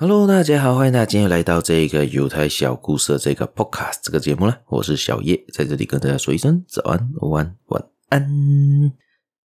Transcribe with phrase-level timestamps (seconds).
[0.00, 4.60] Hello，大家好，欢迎大家今天来到这个犹太小故事的这个 Podcast 这个节目啦。
[4.68, 8.92] 我是小叶，在这里跟大家说一声早安、午安、晚安。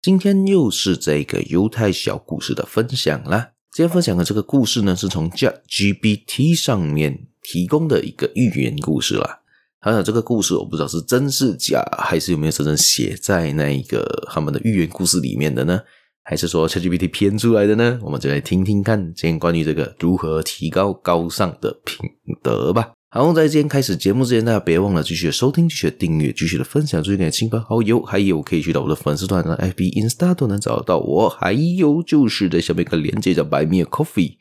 [0.00, 3.50] 今天又是这个犹太小故事的分享啦。
[3.72, 9.40] 今天分享的这个故事呢，是从 ChatGPT 上面提供的一个寓言故事啦。
[9.80, 15.80] 还有这个故事，我不知道是真是假，还是有没有真正写在那一个他们的寓言故事里面的呢？
[16.28, 17.98] 还是说 ChatGPT 编出来的呢？
[18.02, 22.06] 我们就来听听看，今天关于这个如何提高高尚的品
[22.42, 22.90] 德吧。
[23.08, 31.30] 好，在今天开始节目之前，大家别忘了继续的收听、继续的订阅、继续的分享出去给亲朋好友，还有可以去到我的粉丝团的 FB、Insta 都能找到我。
[31.30, 34.34] 还有就是在下面一个链接叫 Buy Me a Coffee，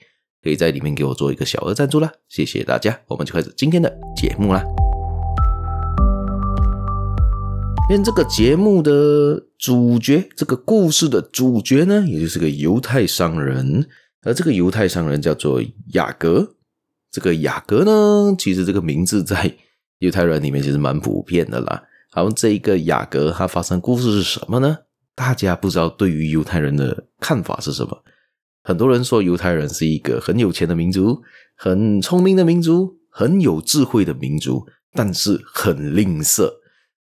[0.44, 2.12] 可以在里面给我做一个小额赞助啦。
[2.28, 4.62] 谢谢大家，我们就开始今天的节目啦。
[7.90, 13.88] 因为这个节目的主角，这个故事的主角呢，也就是个犹太商人，
[14.24, 16.56] 而这个犹太商人叫做雅各。
[17.10, 19.56] 这个雅各呢，其实这个名字在
[20.00, 21.82] 犹太人里面其实蛮普遍的啦。
[22.12, 24.80] 好，这一个雅各他发生故事是什么呢？
[25.16, 28.04] 大家不知道对于犹太人的看法是什么？
[28.64, 31.22] 很多人说犹太人是一个很有钱的民族，
[31.56, 36.52] 很聪明的民族，很有智慧的民族，但是很吝啬。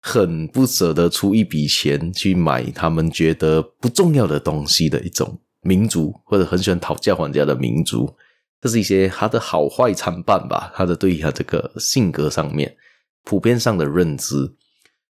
[0.08, 8.14] 很不舍得出一笔钱去买他们觉得不重要的东西的一种民族，或者很喜欢讨价还价的民族，
[8.60, 10.72] 这是一些他的好坏参半吧。
[10.76, 12.76] 他的对于他这个性格上面
[13.24, 14.52] 普遍上的认知。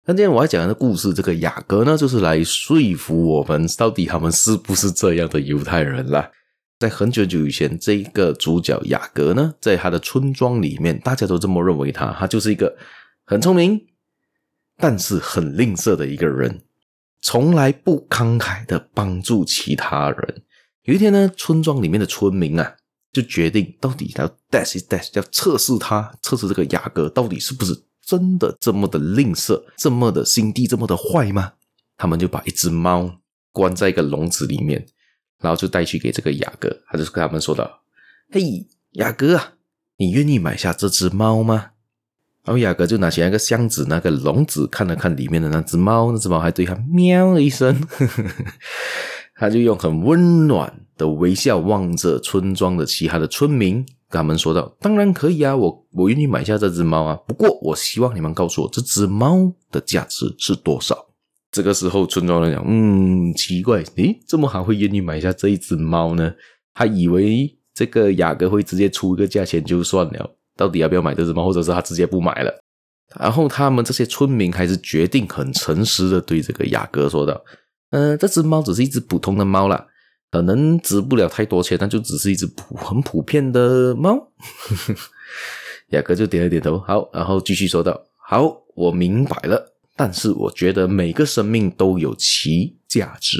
[0.08, 6.32] 那今天我要讲的故事，这个雅各呢，就是来说服我们到底他们是不是这样的犹太人啦。
[6.80, 12.76] 在很久久以前，这一个主角雅各呢，在他的村庄里面，大家都这么认为他，他就是一个
[13.24, 13.80] 很聪明。
[14.82, 16.62] 但是很吝啬的一个人，
[17.22, 20.44] 从来不慷慨的帮助其他人。
[20.84, 22.78] 有一天呢，村庄里面的村民啊，
[23.12, 31.52] 就决定到底要 test 一 test，要测试他，测试这个雅各到底是不是真的这么的吝啬，这么的心地这么的坏吗？
[31.98, 33.20] 他们就把一只猫
[33.52, 34.88] 关在一个笼子里面，
[35.40, 37.82] 然后就带去给这个雅各，他就跟他们说道
[38.32, 39.56] ：“嘿，雅各啊，
[39.98, 41.72] 你愿意买下这只猫吗？”
[42.50, 47.80] 然后雅各就拿起那个箱子、那个笼子，看了看里面的那只猫，那只猫还对他喵了一声。
[49.38, 53.76] 他就用很温暖的微笑望着村庄的其他的村民，
[54.10, 57.16] 跟他们说道：“当然可以啊，我我愿意买下这只猫啊。
[57.28, 60.98] 不过我希望你们告诉我，这只猫的价值是多少？”
[61.54, 66.34] 这个时候，村庄人讲：“嗯，奇怪，诶，这么好会愿意买下这一只猫呢？
[66.74, 72.54] 他以为这个雅各会直接出一个价钱就算了。”到底要不要买这只猫，或者是他直接不买了？
[73.18, 77.42] 然后他们这些村民还是决定很诚实的对这个雅各说道
[77.92, 79.88] ：“嗯、呃，这只猫只是一只普通的猫啦，
[80.30, 84.32] 可能值不了太多钱，那就只是一只普很普遍的猫。
[85.90, 93.38] ”雅各就点了点头，好，然后继续说道：“好，我明白了，但是我觉得每个生命都有其价值，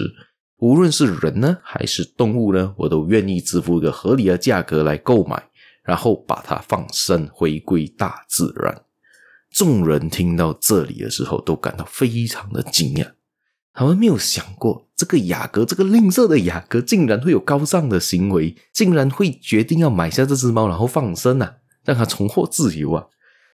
[0.58, 5.44] 无论是人呢，还是动物呢，我都愿意支付一个合理的价格来购买。”
[5.90, 8.84] 然后把它放生，回归大自然。
[9.50, 13.14] 众人听到这里的时候，都感到非常的惊讶。
[13.74, 23.08] 他们没有想过，这个雅各，这个吝啬的雅各，竟然会有高尚的行为，竟然会决定要买下这只猫，然后放生啊，让它重获自由啊。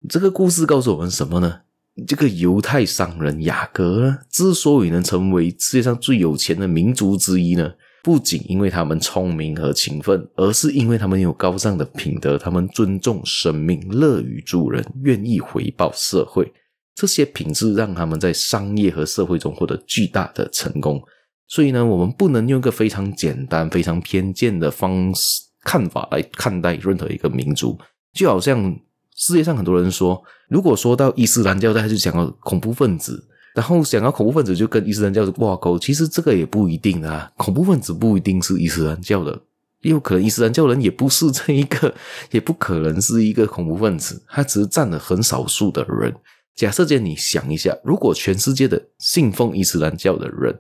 [0.10, 1.62] 这个故事告诉我们什么呢？
[2.06, 7.72] 这个犹太商人雅各呢，之所以能成为世界上最有钱的民族之一呢，
[8.06, 16.54] 不仅因为他们聪明和勤奋，而是因为他们有高尚的品德，他们尊重生命，乐于助人，愿意回报社会。
[16.94, 21.02] 这些品质让他们在商业和社会中获得巨大的成功。
[21.48, 27.76] 所以呢，我们不能用一个非常简单、非常偏见的方式看法来看待任何一个民族。
[28.14, 28.80] 就好像
[29.16, 33.28] 世界上很多人说，如果说到伊斯兰教，大家就想到恐怖分子。
[33.56, 37.32] 然后想要恐怖分子就跟伊斯兰教挂钩，其实这个也不一定啊。
[37.38, 39.32] 恐怖分子不一定是伊斯兰教的，
[39.80, 41.96] 也有可能伊斯兰教人也不是这一个，
[42.32, 46.14] 也不可能是一个恐怖分子，他只是占了很少数的人。
[46.54, 50.54] 假设间你想一下，如果全世界的信奉伊斯兰教的人，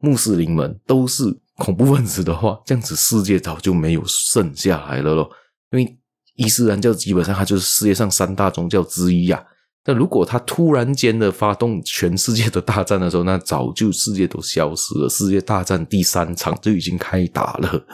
[0.00, 1.24] 穆斯林们都是
[1.56, 5.30] 恐怖分子的话，这样子世界早就没有剩下来了咯。
[5.72, 5.98] 因为
[6.34, 9.55] 伊斯兰教基本上它就是世界上三大宗教之一呀、啊。
[9.86, 15.08] 那如果他突然间的发动全世界的大战的时候，那早就世界都消失了。
[15.08, 17.86] 世界大战第三场就已经开打了，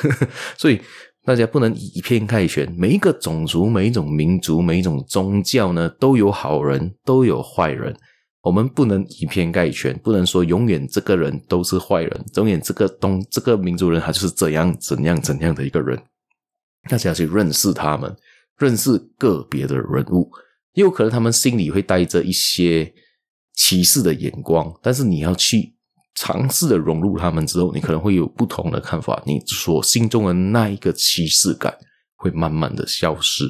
[0.58, 0.80] 所以
[1.24, 2.70] 大家不能以偏概全。
[2.76, 7.96] 每一个种族、每一种民族、每一种宗教呢，都有好人，都有坏人。
[8.42, 15.98] 我们不能以偏概全，不能说永远这个人都是坏人，永远这个东这个民族人他就是怎样怎样怎样的一个人。
[16.88, 18.14] 大家去认识他们，
[18.56, 20.30] 认识个别的人物，
[20.78, 22.92] 也有可能他们心里会带着一些
[23.54, 25.74] 歧视的眼光，但是你要去
[26.14, 31.76] 尝试的融入他们之后，你可能会有不同的看法，你所心中的那一个歧视感
[32.14, 33.44] 会慢慢的消失。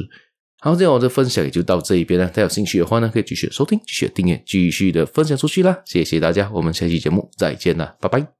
[0.60, 2.26] 好，这样我的分享也就到这一边了。
[2.28, 5.82] 大家有兴趣的话呢，可以继续收听、继续订阅、继续的分享出去啦。
[5.84, 8.37] 谢谢大家，我们下期节目再见啦，拜拜。